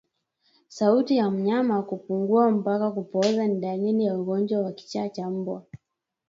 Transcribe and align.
Sauti 0.67 1.17
ya 1.17 1.29
mnyama 1.29 1.83
kupungua 1.83 2.51
mpaka 2.51 2.91
kupooza 2.91 3.47
ni 3.47 3.59
dalili 3.59 4.05
ya 4.05 4.17
ugonjwa 4.19 4.61
wa 4.61 4.71
kichaa 4.71 5.09
cha 5.09 5.29
mbwa 5.29 5.65